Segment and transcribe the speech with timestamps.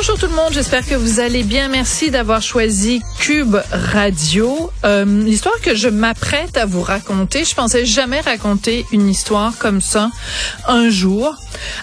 [0.00, 1.66] Bonjour tout le monde, j'espère que vous allez bien.
[1.66, 4.70] Merci d'avoir choisi Cube Radio.
[4.84, 9.80] Euh, l'histoire que je m'apprête à vous raconter, je pensais jamais raconter une histoire comme
[9.80, 10.12] ça
[10.68, 11.34] un jour.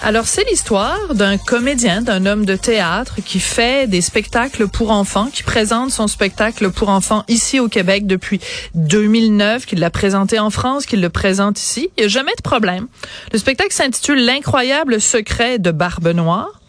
[0.01, 5.29] Alors c'est l'histoire d'un comédien, d'un homme de théâtre qui fait des spectacles pour enfants,
[5.29, 8.39] qui présente son spectacle pour enfants ici au Québec depuis
[8.75, 11.89] 2009, qu'il l'a présenté en France, qu'il le présente ici.
[11.97, 12.87] Il n'y a jamais de problème.
[13.33, 16.61] Le spectacle s'intitule L'incroyable secret de Barbe Noire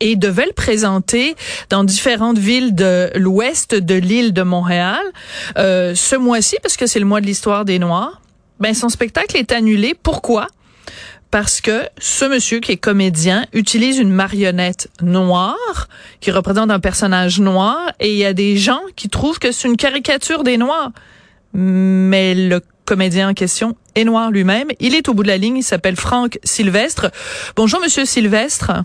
[0.00, 1.34] et devait le présenter
[1.70, 5.00] dans différentes villes de l'ouest de l'île de Montréal
[5.58, 8.20] euh, ce mois-ci parce que c'est le mois de l'histoire des Noirs.
[8.60, 9.94] Ben son spectacle est annulé.
[10.00, 10.48] Pourquoi?
[11.30, 15.88] Parce que ce monsieur qui est comédien utilise une marionnette noire
[16.20, 19.68] qui représente un personnage noir et il y a des gens qui trouvent que c'est
[19.68, 20.92] une caricature des Noirs.
[21.52, 24.68] Mais le comédien en question est noir lui-même.
[24.78, 25.58] Il est au bout de la ligne.
[25.58, 27.10] Il s'appelle Franck Sylvestre.
[27.56, 28.84] Bonjour, monsieur Sylvestre.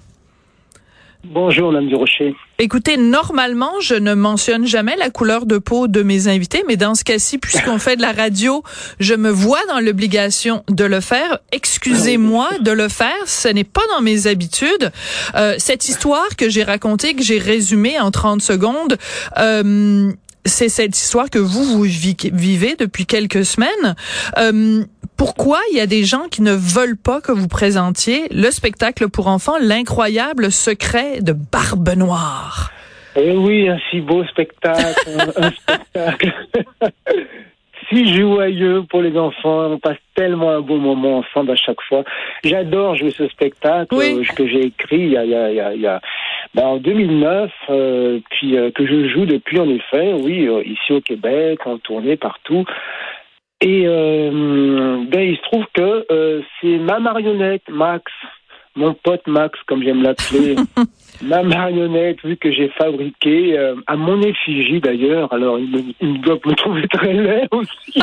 [1.24, 2.36] Bonjour, Mme Durocher.
[2.58, 6.96] Écoutez, normalement, je ne mentionne jamais la couleur de peau de mes invités, mais dans
[6.96, 8.64] ce cas-ci, puisqu'on fait de la radio,
[9.00, 11.40] je me vois dans l'obligation de le faire.
[11.52, 14.92] Excusez-moi de le faire, ce n'est pas dans mes habitudes.
[15.36, 18.98] Euh, cette histoire que j'ai racontée, que j'ai résumée en 30 secondes,
[19.38, 20.12] euh,
[20.46, 23.96] c'est cette histoire que vous, vous vivez depuis quelques semaines.
[24.38, 24.84] Euh,
[25.18, 29.08] pourquoi il y a des gens qui ne veulent pas que vous présentiez le spectacle
[29.08, 32.72] pour enfants, l'incroyable secret de Barbe Noire?
[33.16, 34.96] Eh oui, un si beau spectacle,
[35.38, 36.34] un spectacle
[37.92, 39.72] si joyeux pour les enfants.
[39.72, 42.04] On passe tellement un beau moment ensemble à chaque fois.
[42.44, 45.82] J'adore jouer ce spectacle euh, que j'ai écrit il y a, il y a, il
[45.82, 46.02] y a
[46.54, 51.02] ben, en 2009, euh, puis euh, que je joue depuis en effet, oui, ici au
[51.02, 52.66] Québec, en tournée partout.
[53.64, 58.12] Et ben, il se trouve que c'est ma marionnette, Max,
[58.76, 60.56] mon pote Max, comme j'aime l'appeler,
[61.22, 65.32] ma marionnette, vu que j'ai fabriqué euh, à mon effigie d'ailleurs.
[65.34, 67.94] Alors, il, me, il doit me trouver très laid aussi.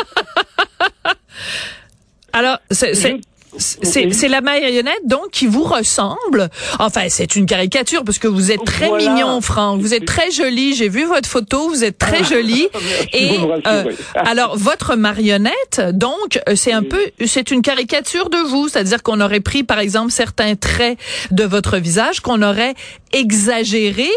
[2.33, 3.21] Alors, c'est
[3.57, 6.49] c'est la marionnette donc qui vous ressemble.
[6.79, 9.81] Enfin, c'est une caricature parce que vous êtes très mignon, Franck.
[9.81, 10.75] Vous êtes très joli.
[10.75, 11.69] J'ai vu votre photo.
[11.69, 12.69] Vous êtes très joli.
[13.13, 18.69] Et euh, alors votre marionnette, donc euh, c'est un peu, c'est une caricature de vous.
[18.69, 20.99] C'est-à-dire qu'on aurait pris par exemple certains traits
[21.31, 22.75] de votre visage qu'on aurait
[23.13, 24.09] exagéré.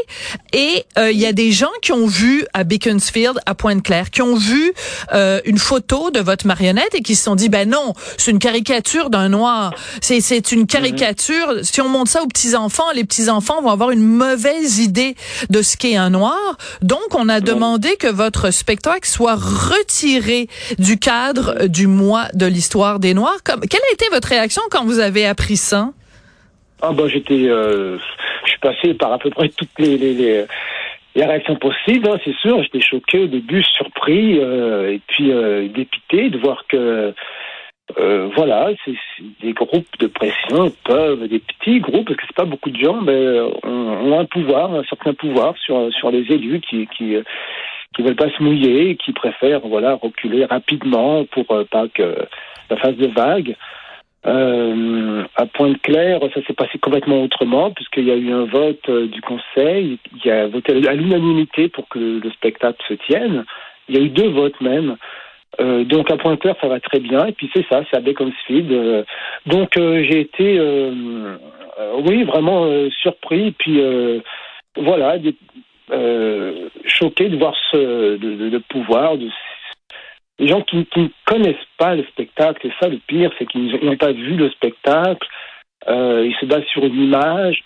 [0.53, 4.21] Et euh, il y a des gens qui ont vu à Beaconsfield, à Pointe-Claire, qui
[4.21, 4.73] ont vu
[5.45, 9.09] une photo de votre marionnette et qui se sont dit ben non, c'est une caricature
[9.09, 9.73] d'un noir.
[10.01, 11.59] C'est une caricature.
[11.63, 15.15] Si on montre ça aux petits-enfants, les petits-enfants vont avoir une mauvaise idée
[15.49, 16.57] de ce qu'est un noir.
[16.81, 20.47] Donc, on a demandé que votre spectacle soit retiré
[20.79, 23.43] du cadre du mois de l'histoire des Noirs.
[23.43, 25.89] Comme, quelle a été votre réaction quand vous avez appris ça?
[26.81, 27.97] Ah bah j'étais, euh,
[28.43, 30.45] je suis passé par à peu près toutes les, les,
[31.15, 32.61] les réactions possibles, hein, c'est sûr.
[32.63, 37.13] J'étais choqué au début, surpris, euh, et puis euh, dépité de voir que
[37.97, 38.69] euh, voilà,
[39.41, 43.01] des groupes de pression peuvent, des petits groupes, parce que c'est pas beaucoup de gens,
[43.01, 47.23] mais euh, ont, un pouvoir, un certain pouvoir sur les élus qui euh,
[47.93, 52.15] qui veulent pas se mouiller, qui préfèrent voilà reculer rapidement pour pas que
[52.69, 53.55] la phase de vague.
[54.23, 59.97] À Pointe-Claire, ça s'est passé complètement autrement, puisqu'il y a eu un vote du Conseil,
[60.15, 63.45] il y a voté à l'unanimité pour que le spectacle se tienne.
[63.89, 64.95] Il y a eu deux votes même.
[65.59, 67.25] Euh, donc à Pointeur, ça va très bien.
[67.25, 68.71] Et puis c'est ça, c'est à Beaconsfield.
[68.71, 69.03] Euh,
[69.45, 70.59] donc euh, j'ai été,
[72.05, 72.67] oui, vraiment
[73.01, 73.51] surpris.
[73.51, 73.81] Puis
[74.77, 75.17] voilà,
[76.85, 79.27] choqué de voir ce de, pouvoir de
[80.39, 82.65] les gens qui, ne connaissent pas le spectacle.
[82.65, 85.27] Et ça, le pire, c'est qu'ils n'ont pas vu le spectacle.
[85.87, 87.61] ils se basent sur une image.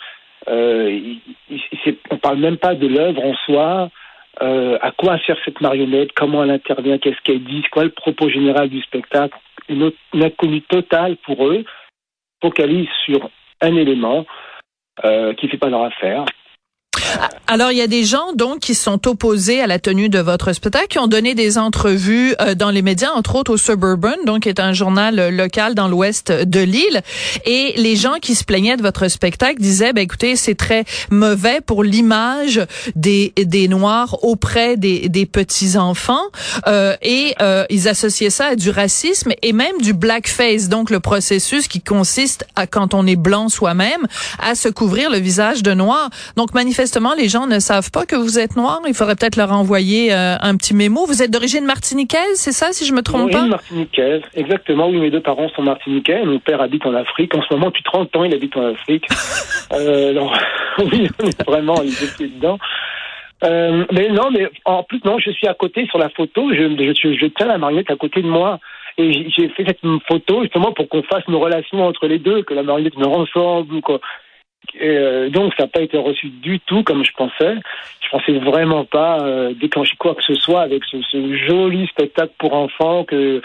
[0.47, 3.89] Ils, ils, on parle même pas de l'œuvre en soi.
[4.41, 8.29] Euh, à quoi sert cette marionnette, comment elle intervient, qu'est-ce qu'elle dit, quoi le propos
[8.29, 9.37] général du spectacle,
[9.69, 11.63] une, inconnue totale pour eux,
[12.41, 13.29] focalise sur
[13.61, 14.25] un élément
[15.05, 16.25] euh, qui ne fait pas leur affaire.
[17.47, 20.53] Alors, il y a des gens donc qui sont opposés à la tenue de votre
[20.53, 24.43] spectacle, qui ont donné des entrevues euh, dans les médias, entre autres au Suburban, donc
[24.43, 27.01] qui est un journal euh, local dans l'ouest de l'île.
[27.45, 31.61] Et les gens qui se plaignaient de votre spectacle disaient, ben écoutez, c'est très mauvais
[31.61, 32.61] pour l'image
[32.95, 36.23] des des Noirs auprès des, des petits enfants.
[36.67, 40.99] Euh, et euh, ils associaient ça à du racisme et même du blackface, donc le
[40.99, 44.07] processus qui consiste à quand on est blanc soi-même
[44.39, 46.09] à se couvrir le visage de noir.
[46.35, 48.81] Donc manifestement, les gens ne savent pas que vous êtes noir.
[48.87, 51.05] Il faudrait peut-être leur envoyer euh, un petit mémo.
[51.05, 53.45] Vous êtes d'origine martiniquaise, c'est ça, si je me trompe pas?
[53.45, 54.87] martiniquaise, exactement.
[54.87, 56.23] Oui, mes deux parents sont martiniquais.
[56.23, 57.35] Mon père habite en Afrique.
[57.35, 59.05] En ce moment, depuis 30 ans, il habite en Afrique.
[59.73, 60.33] euh, alors,
[60.79, 61.09] oui,
[61.45, 62.57] vraiment, il est dedans.
[63.43, 66.51] Euh, mais non, mais en plus, non, je suis à côté sur la photo.
[66.53, 68.59] Je, je, je tiens la marionnette à côté de moi.
[68.97, 72.53] Et j'ai fait cette photo justement pour qu'on fasse une relation entre les deux, que
[72.53, 73.99] la marionnette me ressemble ou quoi.
[74.81, 77.55] Euh, donc ça n'a pas été reçu du tout comme je pensais.
[78.01, 82.33] Je pensais vraiment pas euh, déclencher quoi que ce soit avec ce, ce, joli spectacle
[82.37, 83.41] pour enfants que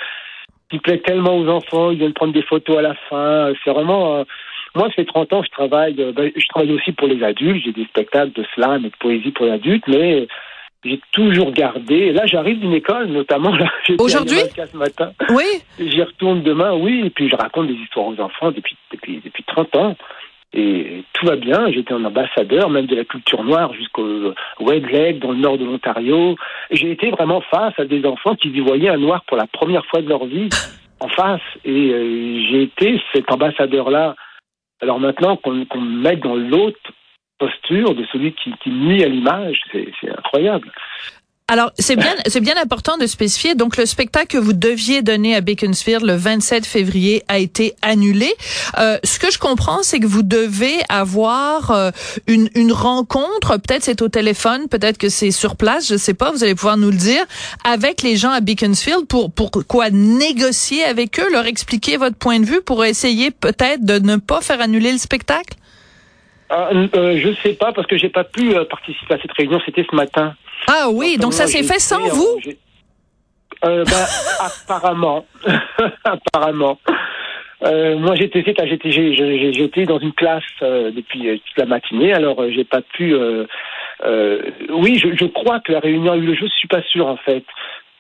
[0.70, 1.90] qui plaît tellement aux enfants.
[1.90, 3.52] Ils viennent prendre des photos à la fin.
[3.64, 4.16] C'est vraiment.
[4.16, 4.24] Euh,
[4.74, 5.94] moi, ça fait 30 ans je travaille.
[5.94, 7.64] Ben, je travaille aussi pour les adultes.
[7.64, 10.28] J'ai des spectacles de slam et de poésie pour les adultes, mais
[10.84, 12.12] j'ai toujours gardé.
[12.12, 13.52] Là, j'arrive d'une école, notamment.
[13.98, 14.38] Aujourd'hui?
[14.56, 15.12] Ce matin.
[15.30, 15.44] Oui.
[15.78, 17.02] J'y retourne demain, oui.
[17.04, 19.96] Et puis je raconte des histoires aux enfants depuis depuis depuis 30 ans.
[20.52, 21.70] Et tout va bien.
[21.70, 26.36] J'étais un ambassadeur, même de la culture noire, jusqu'au Wedleg, dans le nord de l'Ontario.
[26.70, 29.86] J'ai été vraiment face à des enfants qui y voyaient un noir pour la première
[29.86, 30.48] fois de leur vie,
[30.98, 31.40] en face.
[31.64, 34.16] Et euh, j'ai été cet ambassadeur-là.
[34.80, 36.78] Alors maintenant, qu'on qu me mette dans l'autre
[37.38, 40.70] posture de celui qui, qui nuit à l'image, c'est incroyable.
[41.50, 43.56] Alors, c'est bien, c'est bien important de spécifier.
[43.56, 48.32] Donc, le spectacle que vous deviez donner à Beaconsfield le 27 février a été annulé.
[48.78, 51.90] Euh, ce que je comprends, c'est que vous devez avoir euh,
[52.28, 53.56] une, une rencontre.
[53.56, 56.30] Peut-être c'est au téléphone, peut-être que c'est sur place, je sais pas.
[56.30, 57.24] Vous allez pouvoir nous le dire
[57.64, 62.38] avec les gens à Beaconsfield pour pour quoi négocier avec eux, leur expliquer votre point
[62.38, 65.56] de vue pour essayer peut-être de ne pas faire annuler le spectacle?
[66.52, 69.60] Euh, euh, je sais pas parce que j'ai pas pu euh, participer à cette réunion.
[69.64, 70.34] C'était ce matin.
[70.66, 72.40] Ah oui, donc, donc ça s'est fait sans vous
[73.64, 74.06] euh, ben,
[74.40, 75.24] Apparemment.
[76.04, 76.78] apparemment.
[77.62, 78.90] Euh, moi, j'étais j'étais
[79.52, 83.14] j'étais dans une classe euh, depuis toute la matinée, alors j'ai pas pu.
[83.14, 86.46] oui, je, je, crois que la réunion a eu le jeu.
[86.46, 87.44] Je suis pas sûr en fait,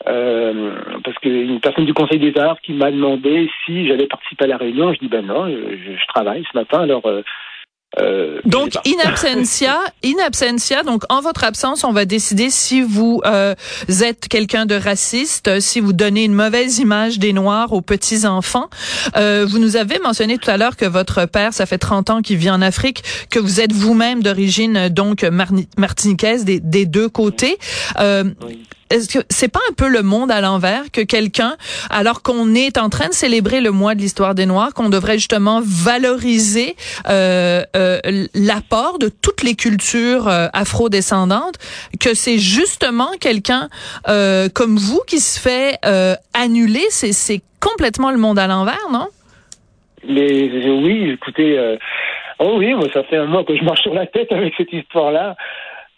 [0.04, 4.56] parce qu'une personne du Conseil des Arts qui m'a demandé si j'allais participer à la
[4.56, 4.94] réunion.
[4.94, 7.22] Je dis ben non, je, je travaille ce matin, alors euh,
[8.44, 13.54] donc in absentia, in absentia, donc en votre absence, on va décider si vous euh,
[14.00, 18.68] êtes quelqu'un de raciste, si vous donnez une mauvaise image des Noirs aux petits enfants.
[19.16, 22.22] Euh, vous nous avez mentionné tout à l'heure que votre père, ça fait 30 ans
[22.22, 25.24] qu'il vit en Afrique, que vous êtes vous-même d'origine donc
[25.76, 27.58] martiniquaise des, des deux côtés.
[27.98, 31.56] Euh, oui est-ce que c'est pas un peu le monde à l'envers que quelqu'un,
[31.90, 35.18] alors qu'on est en train de célébrer le mois de l'histoire des Noirs, qu'on devrait
[35.18, 36.74] justement valoriser
[37.08, 38.00] euh, euh,
[38.34, 41.56] l'apport de toutes les cultures euh, afro-descendantes,
[42.00, 43.68] que c'est justement quelqu'un
[44.08, 48.88] euh, comme vous qui se fait euh, annuler, c'est c'est complètement le monde à l'envers,
[48.90, 49.06] non?
[50.08, 51.76] Mais oui, écoutez,
[52.38, 54.72] oh oui, moi ça fait un mois que je marche sur la tête avec cette
[54.72, 55.36] histoire-là.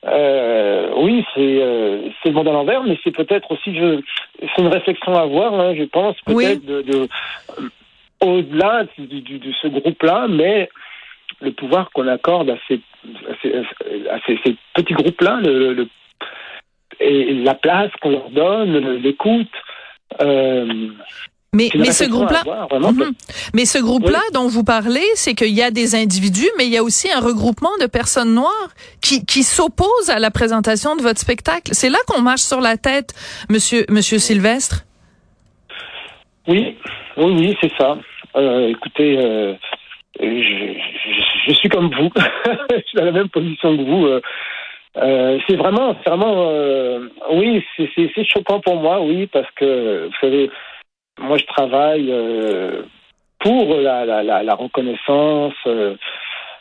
[0.04, 3.72] Euh, oui, c'est euh, c'est le monde à l'envers, mais c'est peut-être aussi
[4.40, 7.08] c'est une réflexion à avoir, hein, je pense, peut-être de, de
[8.20, 10.68] au-delà de, de, de, ce groupe-là, mais
[11.40, 12.80] le pouvoir qu'on accorde à ces,
[13.28, 13.54] à ces,
[14.08, 15.88] à ces, ces petits groupes-là, le, le,
[17.00, 19.52] et la place qu'on leur donne, l'écoute.
[20.20, 20.88] Euh,
[21.54, 23.12] mais, mais ce groupe-là, mhm.
[23.52, 26.78] mais ce groupe-là dont vous parlez, c'est qu'il y a des individus, mais il y
[26.78, 28.70] a aussi un regroupement de personnes noires
[29.02, 31.74] qui, qui s'opposent à la présentation de votre spectacle.
[31.74, 33.12] C'est là qu'on marche sur la tête,
[33.50, 34.86] Monsieur Monsieur Sylvestre?
[36.48, 36.78] Oui,
[37.18, 37.98] oui, oui, c'est ça.
[38.34, 39.52] Euh, écoutez, euh,
[40.18, 42.10] je, je, je, suis comme vous,
[42.70, 44.06] je suis dans la même position que vous.
[44.06, 46.50] Euh, c'est vraiment, vraiment,
[47.30, 50.50] oui, c'est choquant pour moi, oui, parce que vous savez
[51.22, 52.82] moi, je travaille euh,
[53.42, 55.96] pour la, la, la, la reconnaissance euh,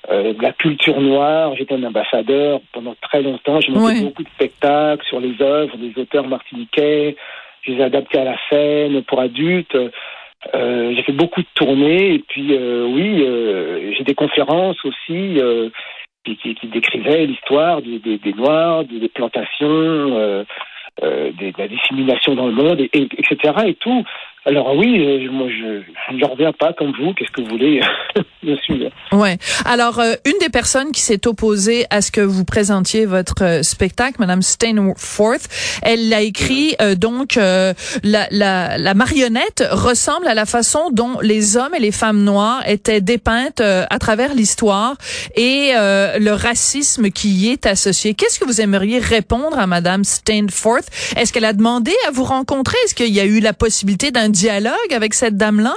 [0.10, 1.54] euh, de la culture noire.
[1.56, 3.60] J'étais un ambassadeur pendant très longtemps.
[3.60, 7.16] J'ai monté beaucoup de spectacles sur les œuvres des auteurs martiniquais.
[7.62, 9.78] Je les ai adaptés à la scène pour adultes.
[10.56, 15.38] Euh, j'ai fait beaucoup de tournées et puis euh, oui, j'ai des conférences aussi
[16.26, 20.46] qui, qui, qui, décrivaient l'histoire des, des, des, Noirs, des, des plantations,
[21.00, 23.54] des, de la dissémination dans le monde, et, et, etc.
[23.68, 24.04] Et tout.
[24.44, 27.14] Alors oui, euh, moi je ne reviens pas comme vous.
[27.14, 27.80] Qu'est-ce que vous voulez
[28.44, 28.90] Je suis.
[29.12, 29.38] Ouais.
[29.66, 33.62] Alors euh, une des personnes qui s'est opposée à ce que vous présentiez votre euh,
[33.62, 35.48] spectacle, Madame Steinforth,
[35.84, 37.74] elle a écrit donc la,
[38.32, 43.02] la, la, marionnette ressemble à la façon dont les hommes et les femmes noires étaient
[43.02, 44.96] dépeintes à travers l'histoire
[45.36, 48.14] et le racisme qui y est associé.
[48.14, 50.88] Qu'est-ce que vous aimeriez répondre à Madame Steinforth?
[51.16, 52.78] Est-ce qu'elle a demandé à vous rencontrer?
[52.86, 55.74] Est-ce qu'il y a eu la possibilité d'un dialogue avec cette dame-là?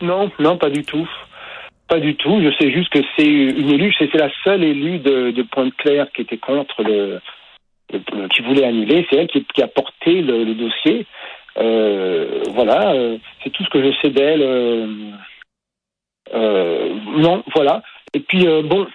[0.00, 1.08] Non, non, pas du tout.
[1.88, 2.40] Pas du tout.
[2.42, 6.38] Je sais juste que c'est une élue, c'est la seule élue de, Pointe-Claire qui était
[6.38, 7.20] contre le,
[8.28, 9.06] qui voulait annuler.
[9.08, 11.06] C'est elle qui, a porté le, dossier.
[11.58, 14.42] Euh, voilà, euh, c'est tout ce que je sais d'elle.
[16.34, 17.82] Euh, non, voilà.
[18.14, 18.86] Et puis bon,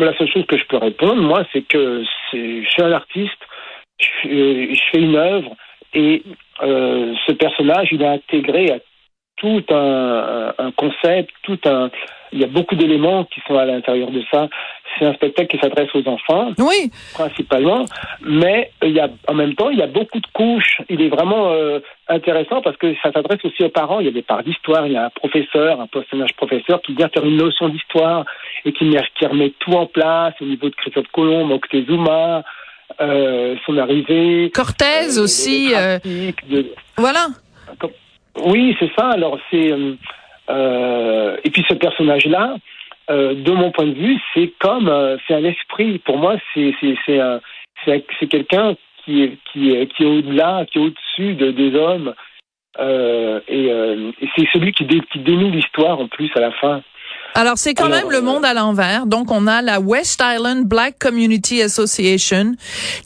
[0.00, 3.38] la seule chose que je peux répondre, moi, c'est que je suis un artiste,
[4.00, 5.56] je fais une œuvre
[5.94, 6.22] et
[6.62, 8.78] euh, ce personnage, il est intégré à
[9.36, 11.90] tout un, un, concept, tout un.
[12.32, 14.48] Il y a beaucoup d'éléments qui sont à l'intérieur de ça.
[14.98, 17.84] C'est un spectacle qui s'adresse aux enfants, oui, principalement,
[18.22, 20.80] mais il y a en même temps il y a beaucoup de couches.
[20.88, 24.00] Il est vraiment euh, intéressant parce que ça s'adresse aussi aux parents.
[24.00, 24.86] Il y a des parts d'histoire.
[24.86, 28.24] Il y a un professeur, un personnage professeur qui vient faire une notion d'histoire
[28.64, 32.44] et qui, qui remet tout en place au niveau de Christophe Colomb, Moctezuma,
[33.00, 34.50] euh, son arrivée.
[34.54, 35.72] Cortez euh, aussi.
[35.74, 35.98] Euh,
[36.96, 37.26] voilà.
[38.44, 39.10] Oui, c'est ça.
[39.10, 42.56] Alors c'est et puis ce personnage-là,
[43.08, 44.90] de mon point de vue, c'est comme
[45.26, 45.98] c'est un esprit.
[45.98, 48.74] Pour moi, c'est c'est c'est c'est quelqu'un
[49.04, 52.14] qui est qui est qui est au-delà, qui est au-dessus de, des hommes.
[52.78, 56.82] et, et c'est celui qui, dé, qui dénoue l'histoire en plus à la fin.
[57.36, 59.06] Alors, c'est quand même le monde à l'envers.
[59.06, 62.54] Donc, on a la West Island Black Community Association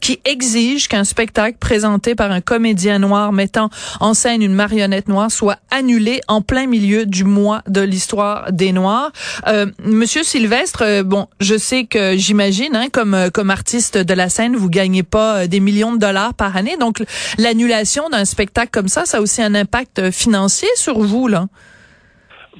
[0.01, 5.31] qui exige qu'un spectacle présenté par un comédien noir mettant en scène une marionnette noire
[5.31, 9.11] soit annulé en plein milieu du mois de l'histoire des Noirs.
[9.47, 14.13] Euh, Monsieur Sylvestre, euh, bon, je sais que j'imagine, hein, comme euh, comme artiste de
[14.13, 16.77] la scène, vous gagnez pas euh, des millions de dollars par année.
[16.77, 17.03] Donc,
[17.39, 21.47] l'annulation d'un spectacle comme ça, ça a aussi un impact financier sur vous, là.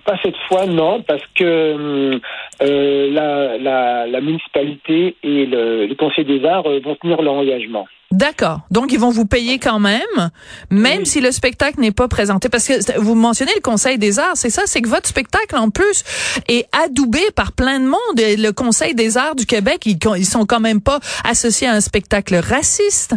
[0.10, 2.20] Pas cette fois, non, parce que euh,
[2.64, 7.36] euh, la, la, la, municipalité et le, le, Conseil des arts euh, vont tenir leur
[7.36, 7.86] engagement.
[8.10, 8.62] D'accord.
[8.72, 10.32] Donc, ils vont vous payer quand même,
[10.72, 12.50] même si le spectacle n'est pas présenté.
[12.50, 15.70] Parce que vous mentionnez le Conseil des arts, c'est ça, c'est que votre spectacle, en
[15.70, 16.04] plus,
[16.48, 18.20] est adoubé par plein de monde.
[18.20, 21.74] Et le Conseil des arts du Québec, ils, ils sont quand même pas associés à
[21.74, 23.14] un spectacle raciste.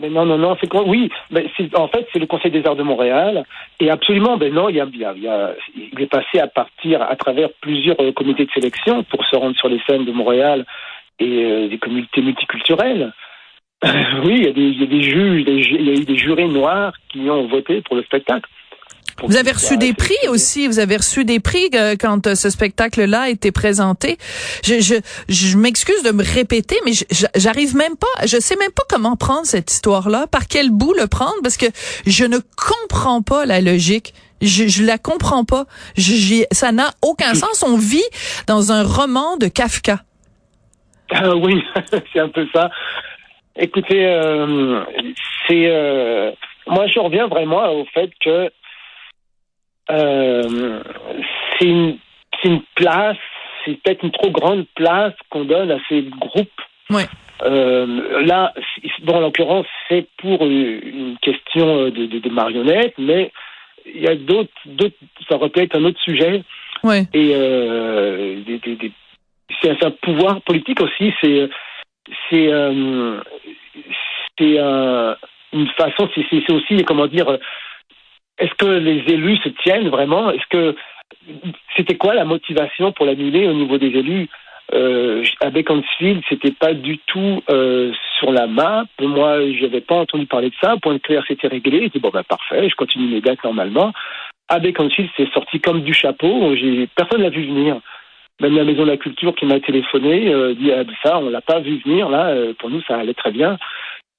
[0.00, 0.82] Mais non, non, non, c'est quoi?
[0.84, 3.44] Oui, mais en fait, c'est le Conseil des arts de Montréal.
[3.78, 7.02] Et absolument, ben non, il, y a, il, y a, il est passé à partir
[7.02, 10.64] à travers plusieurs euh, comités de sélection pour se rendre sur les scènes de Montréal
[11.18, 13.12] et euh, des communautés multiculturelles.
[14.24, 17.30] oui, il y, a des, des juges, il y a eu des jurés noirs qui
[17.30, 18.48] ont voté pour le spectacle.
[19.22, 20.66] Vous avez reçu des prix aussi.
[20.66, 24.16] Vous avez reçu des prix euh, quand euh, ce spectacle-là a été présenté.
[24.64, 24.94] Je, je,
[25.28, 26.92] je m'excuse de me répéter, mais
[27.36, 31.06] j'arrive même pas, je sais même pas comment prendre cette histoire-là, par quel bout le
[31.06, 31.66] prendre, parce que
[32.06, 34.14] je ne comprends pas la logique.
[34.40, 35.66] Je, je la comprends pas.
[35.98, 37.62] Je, ça n'a aucun sens.
[37.62, 38.02] On vit
[38.46, 40.00] dans un roman de Kafka.
[41.12, 41.62] Ah oui,
[42.12, 42.70] c'est un peu ça.
[43.56, 44.82] Écoutez, euh,
[45.46, 46.34] c'est
[46.66, 48.50] moi je reviens vraiment au fait que
[49.90, 50.82] euh,
[51.58, 51.98] c'est une,
[52.44, 53.16] une, place,
[53.64, 56.48] c'est peut-être une trop grande place qu'on donne à ces groupes.
[56.90, 57.06] Ouais.
[57.42, 58.52] Euh, là,
[59.02, 63.32] bon, en l'occurrence, c'est pour une question de, de, de marionnettes, mais
[63.86, 64.50] il y a d'autres,
[65.28, 66.42] ça aurait pu être un autre sujet.
[66.82, 67.06] Ouais.
[67.14, 68.92] Et euh, des, des,
[69.62, 71.12] c'est un pouvoir politique aussi.
[71.20, 71.48] C'est,
[72.28, 73.20] c'est, euh,
[74.38, 74.58] c'est
[75.52, 76.08] une façon.
[76.14, 77.38] C'est aussi comment dire
[78.40, 80.30] est-ce que les élus se tiennent vraiment?
[80.30, 80.76] Est-ce que
[81.76, 84.28] c'était quoi la motivation pour l'annuler au niveau des élus?
[84.72, 88.84] Euh, à Beaconsfield, c'était pas du tout euh, sur la map.
[89.00, 90.76] Moi, j'avais pas entendu parler de ça.
[90.80, 91.80] Point de clair, c'était réglé.
[91.82, 93.92] J'ai dit bon ben parfait, je continue mes dates normalement.
[94.48, 96.54] À Beaconsfield, c'est sorti comme du chapeau.
[96.94, 97.80] Personne l'a vu venir.
[98.40, 101.42] Même la maison de la culture qui m'a téléphoné euh, dit ah, ça, on l'a
[101.42, 102.28] pas vu venir là.
[102.28, 103.58] Euh, pour nous, ça allait très bien.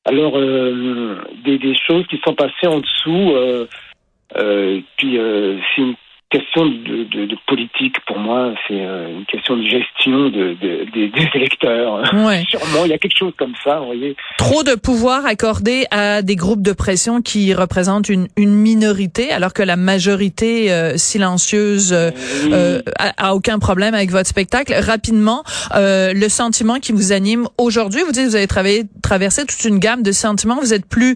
[0.06, 3.34] Alors euh, des, des, choses qui sont passées en dessous.
[4.38, 5.96] Euh, puis euh, c'est
[6.32, 10.56] question de, de, de, politique pour moi, c'est euh, une question de gestion de,
[10.94, 12.02] des électeurs.
[12.14, 12.44] Ouais.
[12.50, 14.16] Sûrement, il y a quelque chose comme ça, vous voyez.
[14.38, 19.54] Trop de pouvoir accordé à des groupes de pression qui représentent une, une minorité, alors
[19.54, 22.12] que la majorité euh, silencieuse euh,
[22.52, 24.74] euh, a, aucun problème avec votre spectacle.
[24.74, 29.80] Rapidement, le sentiment qui vous anime aujourd'hui, vous dites vous avez travaillé, traversé toute une
[29.80, 30.60] gamme de sentiments.
[30.62, 31.16] Vous êtes plus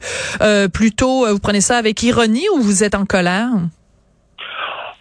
[0.74, 3.50] plutôt, vous prenez ça avec ironie ou vous êtes en colère?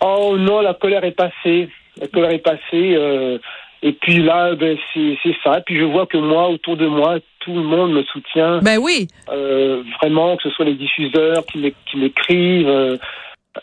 [0.07, 1.71] Oh non, la colère est passée.
[1.99, 2.95] La colère est passée.
[2.95, 3.39] Euh,
[3.83, 5.59] et puis là, ben, c'est ça.
[5.59, 8.59] Et puis je vois que moi, autour de moi, tout le monde me soutient.
[8.59, 9.09] Ben oui.
[9.31, 12.99] Euh, vraiment, que ce soit les diffuseurs qui m'écrivent,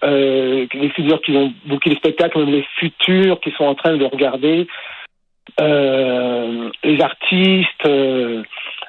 [0.03, 3.97] euh, les diffuseurs qui vont booker les spectacles, même les futurs qui sont en train
[3.97, 4.67] de regarder,
[5.59, 7.87] les artistes,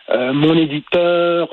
[0.09, 1.49] mon éditeur,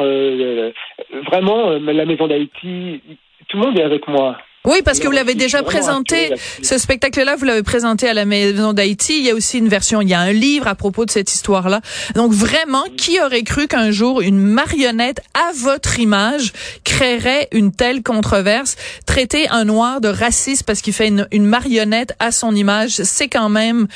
[1.29, 3.01] vraiment la maison d'Haïti,
[3.47, 4.37] tout le monde est avec moi.
[4.65, 8.73] Oui, parce que vous l'avez déjà présenté, ce spectacle-là, vous l'avez présenté à la Maison
[8.73, 9.19] d'Haïti.
[9.19, 11.33] Il y a aussi une version, il y a un livre à propos de cette
[11.33, 11.79] histoire-là.
[12.15, 16.51] Donc vraiment, qui aurait cru qu'un jour, une marionnette à votre image
[16.83, 18.75] créerait une telle controverse?
[19.05, 23.29] Traiter un noir de raciste parce qu'il fait une, une marionnette à son image, c'est
[23.29, 23.87] quand même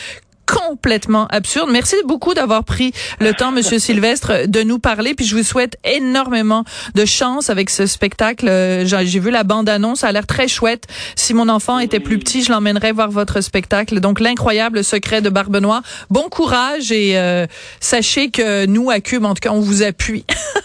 [0.45, 1.69] complètement absurde.
[1.71, 5.13] Merci beaucoup d'avoir pris le temps, Monsieur Sylvestre, de nous parler.
[5.13, 6.63] Puis je vous souhaite énormément
[6.95, 8.47] de chance avec ce spectacle.
[8.47, 10.87] Euh, j'ai vu la bande-annonce, ça a l'air très chouette.
[11.15, 13.99] Si mon enfant était plus petit, je l'emmènerais voir votre spectacle.
[13.99, 15.81] Donc l'incroyable secret de Barbe Noire.
[16.09, 17.45] Bon courage et euh,
[17.79, 20.25] sachez que nous à Cube, en tout cas, on vous appuie.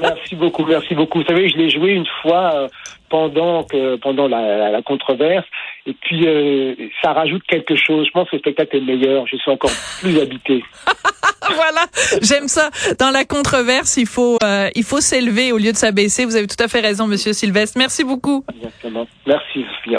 [0.00, 1.20] merci beaucoup, merci beaucoup.
[1.20, 2.54] Vous savez, je l'ai joué une fois.
[2.54, 2.68] Euh,
[3.12, 5.44] pendant que pendant la, la, controverse.
[5.84, 8.06] Et puis euh, ça rajoute quelque chose.
[8.06, 9.26] Je pense que le spectacle est meilleur.
[9.26, 9.70] Je suis encore
[10.00, 10.64] plus habité.
[11.54, 11.84] voilà,
[12.22, 12.70] j'aime ça.
[12.98, 16.24] Dans la controverse, il faut euh, il faut s'élever au lieu de s'abaisser.
[16.24, 17.76] Vous avez tout à fait raison, Monsieur Sylvestre.
[17.76, 18.46] Merci beaucoup.
[18.56, 19.06] Exactement.
[19.26, 19.90] Merci, Sophia.